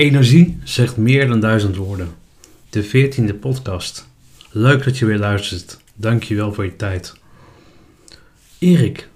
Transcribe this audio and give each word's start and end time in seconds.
Energie 0.00 0.58
zegt 0.64 0.96
meer 0.96 1.28
dan 1.28 1.40
duizend 1.40 1.76
woorden. 1.76 2.08
De 2.70 2.82
veertiende 2.82 3.34
podcast. 3.34 4.08
Leuk 4.50 4.84
dat 4.84 4.98
je 4.98 5.06
weer 5.06 5.18
luistert. 5.18 5.78
Dank 5.94 6.22
je 6.22 6.34
wel 6.34 6.52
voor 6.52 6.64
je 6.64 6.76
tijd. 6.76 7.14
Erik, 8.58 9.08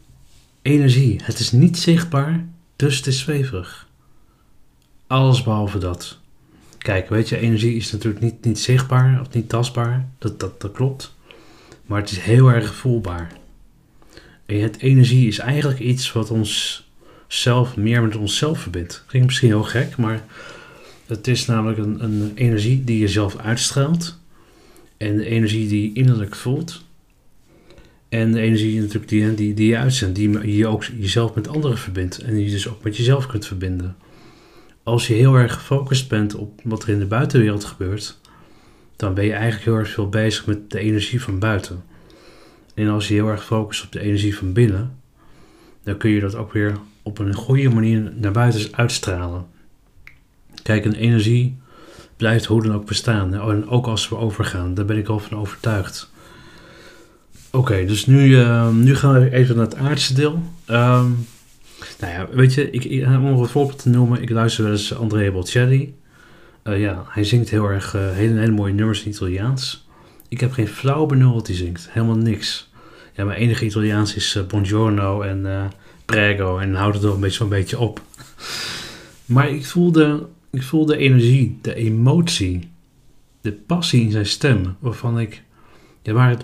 energie. 0.62 1.20
Het 1.22 1.38
is 1.38 1.52
niet 1.52 1.78
zichtbaar, 1.78 2.44
dus 2.76 2.96
het 2.96 3.06
is 3.06 3.18
zweverig. 3.18 3.88
Alles 5.06 5.42
behalve 5.42 5.78
dat. 5.78 6.18
Kijk, 6.78 7.08
weet 7.08 7.28
je, 7.28 7.38
energie 7.38 7.76
is 7.76 7.92
natuurlijk 7.92 8.24
niet, 8.24 8.44
niet 8.44 8.58
zichtbaar 8.58 9.20
of 9.20 9.32
niet 9.32 9.48
tastbaar. 9.48 10.08
Dat, 10.18 10.40
dat, 10.40 10.60
dat 10.60 10.72
klopt. 10.72 11.14
Maar 11.86 12.00
het 12.00 12.10
is 12.10 12.18
heel 12.18 12.48
erg 12.48 12.74
voelbaar. 12.74 13.32
En 14.46 14.60
het 14.60 14.78
energie 14.78 15.26
is 15.26 15.38
eigenlijk 15.38 15.78
iets 15.78 16.12
wat 16.12 16.30
ons 16.30 16.84
zelf 17.26 17.76
meer 17.76 18.02
met 18.02 18.16
onszelf 18.16 18.60
verbindt. 18.60 19.04
Klinkt 19.06 19.26
misschien 19.28 19.48
heel 19.48 19.62
gek, 19.62 19.96
maar 19.96 20.24
het 21.06 21.28
is 21.28 21.46
namelijk 21.46 21.78
een, 21.78 22.04
een 22.04 22.32
energie 22.34 22.84
die 22.84 22.98
je 22.98 23.08
zelf 23.08 23.36
uitstraalt. 23.36 24.18
En 24.96 25.16
de 25.16 25.24
energie 25.24 25.68
die 25.68 25.82
je 25.82 25.94
innerlijk 25.94 26.34
voelt. 26.34 26.84
En 28.08 28.32
de 28.32 28.40
energie 28.40 28.80
natuurlijk 28.80 29.08
die, 29.08 29.34
die, 29.34 29.54
die 29.54 29.68
je 29.68 29.76
uitzendt, 29.76 30.16
die 30.16 30.56
je 30.56 30.66
ook 30.66 30.84
jezelf 30.84 31.34
met 31.34 31.48
anderen 31.48 31.78
verbindt. 31.78 32.18
En 32.18 32.34
die 32.34 32.44
je 32.44 32.50
dus 32.50 32.68
ook 32.68 32.82
met 32.82 32.96
jezelf 32.96 33.26
kunt 33.26 33.46
verbinden. 33.46 33.96
Als 34.82 35.06
je 35.06 35.14
heel 35.14 35.34
erg 35.34 35.54
gefocust 35.54 36.08
bent 36.08 36.34
op 36.34 36.60
wat 36.64 36.82
er 36.82 36.88
in 36.88 36.98
de 36.98 37.06
buitenwereld 37.06 37.64
gebeurt, 37.64 38.18
dan 38.96 39.14
ben 39.14 39.24
je 39.24 39.32
eigenlijk 39.32 39.64
heel 39.64 39.76
erg 39.76 39.88
veel 39.88 40.08
bezig 40.08 40.46
met 40.46 40.70
de 40.70 40.78
energie 40.78 41.22
van 41.22 41.38
buiten. 41.38 41.84
En 42.74 42.88
als 42.88 43.08
je 43.08 43.14
heel 43.14 43.28
erg 43.28 43.44
focust 43.44 43.84
op 43.84 43.92
de 43.92 44.00
energie 44.00 44.36
van 44.36 44.52
binnen, 44.52 44.98
dan 45.82 45.96
kun 45.96 46.10
je 46.10 46.20
dat 46.20 46.34
ook 46.34 46.52
weer 46.52 46.78
op 47.02 47.18
een 47.18 47.34
goede 47.34 47.68
manier 47.68 48.12
naar 48.16 48.32
buiten 48.32 48.68
uitstralen. 48.70 49.46
Kijk, 50.64 50.84
een 50.84 50.94
energie 50.94 51.56
blijft 52.16 52.44
hoe 52.44 52.62
dan 52.62 52.74
ook 52.74 52.86
bestaan. 52.86 53.34
En 53.34 53.68
ook 53.68 53.86
als 53.86 54.08
we 54.08 54.16
overgaan, 54.16 54.74
daar 54.74 54.84
ben 54.84 54.96
ik 54.96 55.08
al 55.08 55.18
van 55.18 55.38
overtuigd. 55.38 56.10
Oké, 57.50 57.84
dus 57.84 58.06
nu, 58.06 58.28
uh, 58.28 58.70
nu 58.70 58.96
gaan 58.96 59.20
we 59.20 59.32
even 59.32 59.56
naar 59.56 59.64
het 59.64 59.76
aardse 59.76 60.14
deel. 60.14 60.42
Um, 60.70 61.26
nou 62.00 62.12
ja, 62.12 62.28
weet 62.30 62.54
je, 62.54 62.70
ik, 62.70 63.06
om 63.06 63.24
een 63.24 63.48
voorbeeld 63.48 63.82
te 63.82 63.88
noemen, 63.88 64.22
ik 64.22 64.30
luister 64.30 64.64
wel 64.64 64.72
eens 64.72 64.94
Andrea 64.94 65.30
Bocelli. 65.30 65.94
Uh, 66.64 66.80
ja, 66.80 67.04
hij 67.08 67.24
zingt 67.24 67.50
heel 67.50 67.68
erg 67.68 67.94
uh, 67.94 68.10
hele, 68.10 68.38
hele 68.38 68.52
mooie 68.52 68.72
nummers 68.72 69.04
in 69.04 69.10
Italiaans. 69.10 69.88
Ik 70.28 70.40
heb 70.40 70.52
geen 70.52 70.68
flauw 70.68 71.06
benul 71.06 71.34
wat 71.34 71.46
hij 71.46 71.56
zingt, 71.56 71.88
helemaal 71.90 72.16
niks. 72.16 72.70
Ja, 73.12 73.24
mijn 73.24 73.38
enige 73.38 73.64
Italiaans 73.64 74.14
is 74.14 74.38
Buongiorno 74.48 75.20
en 75.20 75.70
Prego 76.04 76.58
en 76.58 76.74
houdt 76.74 76.94
het 76.94 77.04
er 77.04 77.12
een 77.12 77.20
beetje, 77.20 77.42
een 77.42 77.50
beetje 77.50 77.78
op. 77.78 78.00
Maar 79.24 79.48
ik 79.48 79.66
voelde 79.66 80.26
ik 80.54 80.62
voel 80.62 80.86
de 80.86 80.96
energie, 80.96 81.58
de 81.62 81.74
emotie, 81.74 82.70
de 83.40 83.52
passie 83.52 84.02
in 84.02 84.10
zijn 84.10 84.26
stem, 84.26 84.76
waarvan 84.78 85.18
ik, 85.18 85.42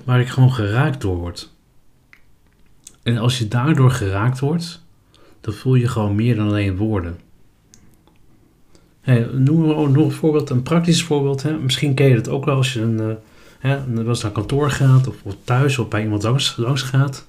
waar, 0.04 0.20
ik 0.20 0.28
gewoon 0.28 0.52
geraakt 0.52 1.00
door 1.00 1.16
word. 1.16 1.52
En 3.02 3.18
als 3.18 3.38
je 3.38 3.48
daardoor 3.48 3.90
geraakt 3.90 4.38
wordt, 4.38 4.82
dan 5.40 5.54
voel 5.54 5.74
je 5.74 5.88
gewoon 5.88 6.14
meer 6.14 6.36
dan 6.36 6.48
alleen 6.48 6.76
woorden. 6.76 7.18
Hey, 9.00 9.28
noemen 9.32 9.68
we 9.68 9.88
nog 9.88 10.04
een 10.04 10.12
voorbeeld, 10.12 10.50
een 10.50 10.62
praktisch 10.62 11.02
voorbeeld. 11.02 11.42
Hè? 11.42 11.58
Misschien 11.58 11.94
ken 11.94 12.08
je 12.08 12.14
het 12.14 12.28
ook 12.28 12.44
wel 12.44 12.56
als 12.56 12.72
je 12.72 12.80
een, 12.80 13.00
uh, 13.00 13.12
hè, 13.58 14.04
was 14.04 14.22
naar 14.22 14.32
kantoor 14.32 14.70
gaat 14.70 15.06
of, 15.06 15.16
of, 15.22 15.36
thuis 15.44 15.78
of 15.78 15.88
bij 15.88 16.02
iemand 16.02 16.22
langs, 16.22 16.56
langs 16.56 16.82
gaat. 16.82 17.26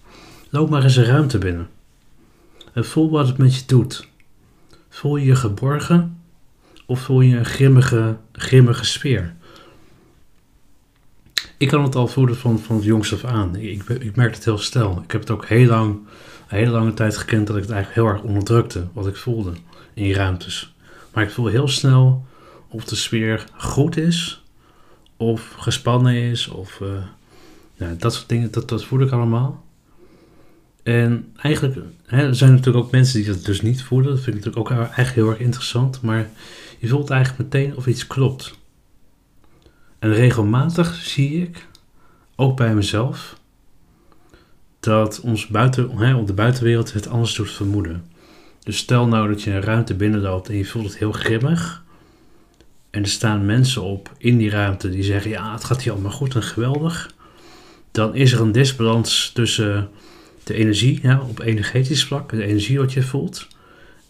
Loop 0.50 0.70
maar 0.70 0.84
eens 0.84 0.96
een 0.96 1.06
ruimte 1.06 1.38
binnen. 1.38 1.68
En 2.74 2.86
voel 2.86 3.10
wat 3.10 3.28
het 3.28 3.38
met 3.38 3.56
je 3.56 3.62
doet. 3.66 4.08
Voel 4.90 5.18
je 5.18 5.26
je 5.26 5.36
geborgen 5.36 6.21
of 6.92 7.00
voel 7.00 7.22
je 7.22 7.38
een 7.38 7.46
grimmige, 7.46 8.18
grimmige 8.32 8.86
sfeer? 8.86 9.34
Ik 11.58 11.68
kan 11.68 11.84
het 11.84 11.96
al 11.96 12.08
voelen 12.08 12.38
van, 12.38 12.60
van 12.60 12.76
het 12.76 12.86
jongs 12.86 13.14
af 13.14 13.24
aan. 13.24 13.56
Ik, 13.56 13.84
ik 13.84 14.16
merk 14.16 14.36
het 14.36 14.46
heel 14.46 14.58
snel. 14.58 15.02
Ik 15.04 15.12
heb 15.12 15.22
het 15.22 15.30
ook 15.30 15.46
heel 15.46 15.68
lang, 15.68 15.94
een 15.94 16.58
hele 16.58 16.72
lange 16.72 16.94
tijd 16.94 17.18
gekend 17.18 17.48
dat 17.48 17.56
ik 17.56 17.62
het 17.62 17.72
eigenlijk 17.72 18.02
heel 18.02 18.14
erg 18.16 18.24
onderdrukte, 18.24 18.88
wat 18.94 19.08
ik 19.08 19.16
voelde 19.16 19.54
in 19.94 20.12
ruimtes. 20.12 20.74
Maar 21.14 21.24
ik 21.24 21.32
voel 21.32 21.46
heel 21.46 21.68
snel 21.68 22.26
of 22.68 22.86
de 22.86 22.96
sfeer 22.96 23.46
goed 23.58 23.98
is, 23.98 24.44
of 25.18 25.54
gespannen 25.58 26.14
is, 26.14 26.48
of 26.48 26.80
uh, 26.80 26.90
nou, 27.78 27.98
dat 27.98 28.14
soort 28.14 28.30
dingen, 28.30 28.52
dat, 28.52 28.70
dat 28.70 28.84
voel 28.84 29.02
ik 29.02 29.12
allemaal. 29.12 29.64
En 30.84 31.34
eigenlijk 31.38 31.76
hè, 32.06 32.28
er 32.28 32.36
zijn 32.36 32.52
natuurlijk 32.52 32.86
ook 32.86 32.92
mensen 32.92 33.24
die 33.24 33.32
dat 33.32 33.46
dus 33.46 33.62
niet 33.62 33.84
voelen. 33.84 34.10
Dat 34.10 34.22
vind 34.22 34.38
ik 34.38 34.46
natuurlijk 34.46 34.72
ook 34.72 34.78
eigenlijk 34.78 35.16
heel 35.16 35.30
erg 35.30 35.40
interessant. 35.40 36.02
Maar 36.02 36.30
je 36.80 36.88
voelt 36.88 37.10
eigenlijk 37.10 37.44
meteen 37.44 37.76
of 37.78 37.88
iets 37.88 38.08
klopt. 38.08 38.60
En 40.00 40.14
regelmatig 40.14 40.96
zie 40.96 41.42
ik, 41.42 41.68
ook 42.36 42.58
bij 42.58 42.74
mezelf, 42.74 43.40
dat 44.80 45.20
ons 45.20 45.48
buiten, 45.48 45.98
hè, 45.98 46.16
op 46.16 46.28
de 46.28 46.34
buitenwereld 46.34 46.94
het 46.94 47.08
anders 47.08 47.36
doet 47.36 47.52
vermoeden. 47.52 48.06
Dus 48.64 48.78
stel 48.78 49.08
nou 49.08 49.28
dat 49.28 49.42
je 49.42 49.52
een 49.52 49.62
ruimte 49.62 49.94
binnenloopt 49.94 50.50
en 50.50 50.56
je 50.56 50.66
voelt 50.66 50.86
het 50.86 50.98
heel 50.98 51.12
grimmig. 51.12 51.84
En 52.90 53.02
er 53.02 53.10
staan 53.10 53.46
mensen 53.46 53.82
op 53.82 54.12
in 54.18 54.38
die 54.38 54.50
ruimte 54.50 54.90
die 54.90 55.04
zeggen: 55.04 55.32
Ja, 55.32 55.54
het 55.54 55.64
gaat 55.64 55.82
hier 55.82 55.92
allemaal 55.92 56.12
goed 56.12 56.36
en 56.36 56.44
geweldig. 56.44 57.14
Dan 57.92 58.16
is 58.16 58.32
er 58.32 58.42
een 58.42 58.52
disbalans 58.52 59.32
tussen 59.34 59.90
de 60.44 60.54
energie, 60.54 61.02
op 61.30 61.40
energetisch 61.40 62.04
vlak, 62.04 62.30
de 62.30 62.44
energie 62.44 62.80
wat 62.80 62.94
je 62.94 63.04
voelt, 63.04 63.48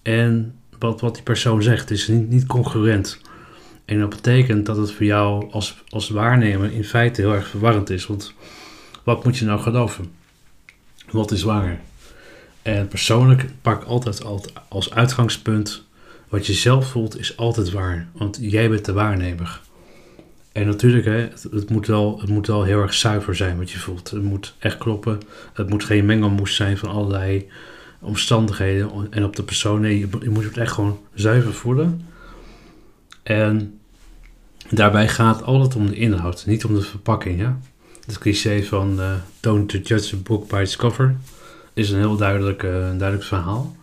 en 0.02 0.56
wat, 0.80 1.02
wat 1.02 1.14
die 1.14 1.24
persoon 1.24 1.64
zegt. 1.64 1.92
is 1.92 2.08
niet, 2.08 2.30
niet 2.30 2.46
congruent. 2.46 3.20
En 3.86 4.00
dat 4.00 4.10
betekent 4.10 4.66
dat 4.66 4.78
het 4.78 4.92
voor 4.92 5.06
jou 5.06 5.52
als, 5.52 5.84
als 5.90 6.10
waarnemer 6.10 6.72
in 6.72 6.84
feite 6.84 7.22
heel 7.22 7.34
erg 7.34 7.48
verwarrend 7.48 7.90
is. 7.90 8.06
Want 8.06 8.34
wat 9.04 9.24
moet 9.24 9.38
je 9.38 9.46
nou 9.46 9.60
geloven? 9.60 10.12
Wat 11.10 11.32
is 11.32 11.44
waar? 11.44 11.82
En 12.62 12.88
persoonlijk 12.88 13.46
pak 13.62 13.84
altijd 13.84 14.24
als 14.68 14.94
uitgangspunt 14.94 15.84
wat 16.30 16.46
je 16.46 16.54
zelf 16.54 16.88
voelt 16.88 17.20
is 17.20 17.38
altijd 17.38 17.72
waar. 17.72 18.08
Want 18.12 18.38
jij 18.42 18.70
bent 18.70 18.86
de 18.86 18.94
waarnemer. 18.94 19.62
En 20.52 20.66
natuurlijk, 20.66 21.06
hè, 21.06 21.28
het, 21.52 21.70
moet 21.70 21.88
wel, 21.88 22.20
het 22.20 22.30
moet 22.30 22.48
wel 22.48 22.64
heel 22.64 22.82
erg 22.82 22.94
zuiver 22.94 23.36
zijn 23.36 23.58
wat 23.58 23.72
je 23.72 23.80
voelt. 23.80 24.12
Het 24.12 24.24
moet 24.24 24.56
echt 24.60 24.78
kloppen. 24.78 25.20
Het 25.54 25.70
moet 25.70 25.84
geen 25.84 26.06
mengelmoes 26.06 26.56
zijn 26.56 26.78
van 26.78 26.90
allerlei 26.90 27.50
omstandigheden 28.00 29.08
en 29.10 29.24
op 29.24 29.36
de 29.36 29.44
persoon. 29.44 29.82
Nee, 29.82 30.00
je, 30.00 30.30
moet 30.30 30.44
het 30.44 30.58
echt 30.58 30.72
gewoon 30.72 31.00
zuiver 31.14 31.54
voelen. 31.54 32.08
En 33.24 33.80
daarbij 34.70 35.08
gaat 35.08 35.36
het 35.36 35.46
altijd 35.46 35.76
om 35.76 35.88
de 35.88 35.96
inhoud, 35.96 36.46
niet 36.46 36.66
om 36.66 36.74
de 36.74 36.82
verpakking. 36.82 37.40
Ja? 37.40 37.60
Het 38.06 38.18
cliché 38.18 38.64
van 38.64 39.00
uh, 39.00 39.14
don't 39.40 39.88
judge 39.88 40.16
a 40.16 40.20
book 40.24 40.48
by 40.48 40.60
its 40.62 40.76
cover 40.76 41.16
is 41.74 41.90
een 41.90 42.00
heel 42.00 42.16
duidelijk, 42.16 42.64
uh, 42.64 42.72
duidelijk 42.72 43.24
verhaal. 43.24 43.76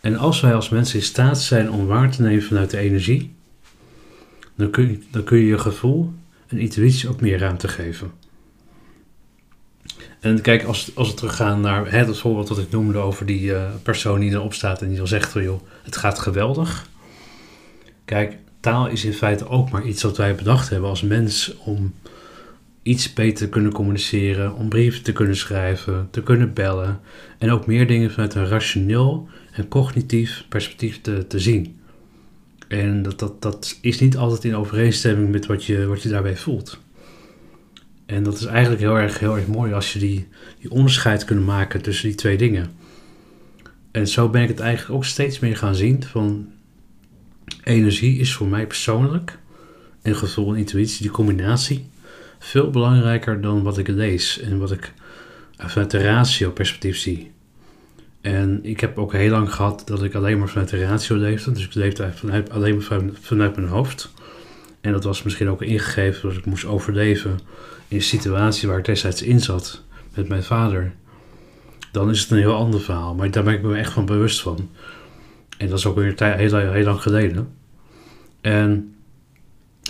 En 0.00 0.16
als 0.16 0.40
wij 0.40 0.54
als 0.54 0.68
mensen 0.68 0.98
in 0.98 1.04
staat 1.04 1.40
zijn 1.40 1.70
om 1.70 1.86
waar 1.86 2.10
te 2.10 2.22
nemen 2.22 2.42
vanuit 2.42 2.70
de 2.70 2.78
energie, 2.78 3.34
dan 4.62 4.70
kun 4.70 4.90
je, 4.90 4.98
dan 5.10 5.24
kun 5.24 5.38
je 5.38 5.46
je 5.46 5.58
gevoel 5.58 6.12
en 6.46 6.58
intuïtie 6.58 7.08
ook 7.08 7.20
meer 7.20 7.38
ruimte 7.38 7.68
geven. 7.68 8.10
En 10.20 10.40
kijk, 10.40 10.64
als, 10.64 10.90
als 10.94 11.08
we 11.08 11.14
teruggaan 11.14 11.60
naar 11.60 11.90
hè, 11.90 11.98
het 11.98 12.18
voorbeeld 12.18 12.48
wat 12.48 12.58
ik 12.58 12.70
noemde 12.70 12.98
over 12.98 13.26
die 13.26 13.42
uh, 13.42 13.64
persoon 13.82 14.20
die 14.20 14.30
erop 14.30 14.54
staat 14.54 14.82
en 14.82 14.88
die 14.88 14.96
dan 14.96 15.06
zegt: 15.06 15.32
joh, 15.32 15.60
het 15.82 15.96
gaat 15.96 16.18
geweldig. 16.18 16.86
Kijk, 18.04 18.36
taal 18.60 18.86
is 18.86 19.04
in 19.04 19.12
feite 19.12 19.48
ook 19.48 19.70
maar 19.70 19.86
iets 19.86 20.02
wat 20.02 20.16
wij 20.16 20.34
bedacht 20.34 20.68
hebben 20.68 20.88
als 20.88 21.02
mens 21.02 21.56
om 21.58 21.94
iets 22.82 23.12
beter 23.12 23.44
te 23.44 23.48
kunnen 23.48 23.72
communiceren, 23.72 24.54
om 24.54 24.68
brieven 24.68 25.02
te 25.02 25.12
kunnen 25.12 25.36
schrijven, 25.36 26.08
te 26.10 26.22
kunnen 26.22 26.52
bellen 26.52 27.00
en 27.38 27.50
ook 27.50 27.66
meer 27.66 27.86
dingen 27.86 28.10
vanuit 28.10 28.34
een 28.34 28.46
rationeel 28.48 29.28
en 29.52 29.68
cognitief 29.68 30.44
perspectief 30.48 31.00
te, 31.00 31.26
te 31.26 31.38
zien. 31.38 31.80
En 32.72 33.02
dat, 33.02 33.18
dat, 33.18 33.42
dat 33.42 33.78
is 33.80 34.00
niet 34.00 34.16
altijd 34.16 34.44
in 34.44 34.56
overeenstemming 34.56 35.30
met 35.30 35.46
wat 35.46 35.64
je, 35.64 35.86
wat 35.86 36.02
je 36.02 36.08
daarbij 36.08 36.36
voelt. 36.36 36.78
En 38.06 38.22
dat 38.22 38.34
is 38.34 38.44
eigenlijk 38.44 38.80
heel 38.80 38.98
erg, 38.98 39.18
heel 39.18 39.36
erg 39.36 39.46
mooi 39.46 39.72
als 39.72 39.92
je 39.92 39.98
die, 39.98 40.28
die 40.60 40.70
onderscheid 40.70 41.24
kunt 41.24 41.46
maken 41.46 41.82
tussen 41.82 42.08
die 42.08 42.16
twee 42.16 42.36
dingen. 42.36 42.70
En 43.90 44.08
zo 44.08 44.28
ben 44.28 44.42
ik 44.42 44.48
het 44.48 44.60
eigenlijk 44.60 44.94
ook 44.94 45.04
steeds 45.04 45.38
meer 45.38 45.56
gaan 45.56 45.74
zien 45.74 46.02
van 46.02 46.52
energie 47.64 48.18
is 48.18 48.34
voor 48.34 48.46
mij 48.46 48.66
persoonlijk 48.66 49.38
en 50.02 50.16
gevoel 50.16 50.52
en 50.52 50.58
intuïtie, 50.58 51.02
die 51.02 51.10
combinatie, 51.10 51.86
veel 52.38 52.70
belangrijker 52.70 53.40
dan 53.40 53.62
wat 53.62 53.78
ik 53.78 53.88
lees 53.88 54.40
en 54.40 54.58
wat 54.58 54.72
ik 54.72 54.92
vanuit 55.56 55.90
de 55.90 56.02
ratio 56.02 56.50
perspectief 56.50 56.96
zie. 56.96 57.30
En 58.22 58.60
ik 58.62 58.80
heb 58.80 58.98
ook 58.98 59.12
heel 59.12 59.30
lang 59.30 59.54
gehad 59.54 59.82
dat 59.84 60.02
ik 60.02 60.14
alleen 60.14 60.38
maar 60.38 60.48
vanuit 60.48 60.68
de 60.68 60.84
ratio 60.84 61.16
leefde. 61.16 61.52
Dus 61.52 61.64
ik 61.64 61.74
leefde 61.74 62.12
alleen 62.50 62.74
maar 62.76 63.00
vanuit 63.20 63.56
mijn 63.56 63.68
hoofd. 63.68 64.12
En 64.80 64.92
dat 64.92 65.04
was 65.04 65.22
misschien 65.22 65.48
ook 65.48 65.62
ingegeven 65.62 66.28
dat 66.28 66.38
ik 66.38 66.46
moest 66.46 66.64
overleven 66.64 67.38
in 67.88 67.96
een 67.96 68.02
situatie 68.02 68.68
waar 68.68 68.78
ik 68.78 68.84
destijds 68.84 69.22
in 69.22 69.40
zat 69.40 69.82
met 70.14 70.28
mijn 70.28 70.42
vader. 70.42 70.92
Dan 71.92 72.10
is 72.10 72.20
het 72.20 72.30
een 72.30 72.38
heel 72.38 72.54
ander 72.54 72.80
verhaal. 72.80 73.14
Maar 73.14 73.30
daar 73.30 73.44
ben 73.44 73.54
ik 73.54 73.62
me 73.62 73.76
echt 73.76 73.92
van 73.92 74.06
bewust 74.06 74.40
van. 74.40 74.70
En 75.58 75.68
dat 75.68 75.78
is 75.78 75.86
ook 75.86 75.96
weer 75.96 76.14
heel, 76.16 76.56
heel 76.56 76.84
lang 76.84 77.02
geleden. 77.02 77.48
En 78.40 78.94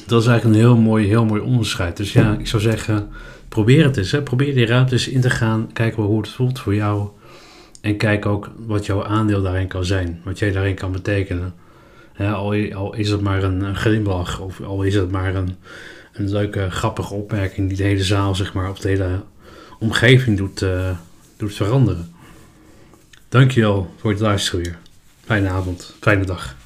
dat 0.07 0.21
is 0.21 0.27
eigenlijk 0.27 0.45
een 0.45 0.67
heel 0.67 0.77
mooi, 0.77 1.07
heel 1.07 1.25
mooi 1.25 1.41
onderscheid. 1.41 1.97
Dus 1.97 2.13
ja, 2.13 2.37
ik 2.39 2.47
zou 2.47 2.63
zeggen, 2.63 3.09
probeer 3.49 3.85
het 3.85 3.97
eens. 3.97 4.11
Hè. 4.11 4.23
Probeer 4.23 4.55
die 4.55 4.67
ruimtes 4.67 5.09
in 5.09 5.21
te 5.21 5.31
gaan. 5.31 5.73
Kijk 5.73 5.97
wel 5.97 6.07
hoe 6.07 6.21
het 6.21 6.29
voelt 6.29 6.59
voor 6.59 6.75
jou. 6.75 7.09
En 7.83 7.97
kijk 7.97 8.27
ook 8.27 8.51
wat 8.57 8.87
jouw 8.87 9.05
aandeel 9.05 9.43
daarin 9.43 9.67
kan 9.67 9.85
zijn. 9.85 10.21
Wat 10.25 10.39
jij 10.39 10.53
daarin 10.53 10.75
kan 10.75 10.93
betekenen. 10.93 11.55
al, 12.19 12.95
is 12.95 13.11
het 13.11 13.21
maar 13.21 13.43
een, 13.43 13.77
glimlach. 13.77 14.41
Of 14.41 14.61
al 14.61 14.83
is 14.83 14.95
het 14.95 15.11
maar 15.11 15.35
een, 15.35 15.57
een 16.13 16.31
leuke, 16.31 16.71
grappige 16.71 17.15
opmerking 17.15 17.69
die 17.69 17.77
de 17.77 17.83
hele 17.83 18.05
zaal, 18.05 18.35
zeg 18.35 18.53
maar, 18.53 18.71
of 18.71 18.79
de 18.79 18.89
hele 18.89 19.23
omgeving 19.79 20.37
doet, 20.37 20.63
uh, 20.63 20.91
doet 21.37 21.55
veranderen. 21.55 22.15
Dankjewel 23.29 23.95
voor 23.97 24.11
het 24.11 24.21
luisteren 24.21 24.65
weer. 24.65 24.79
Fijne 25.25 25.49
avond, 25.49 25.95
fijne 26.01 26.25
dag. 26.25 26.57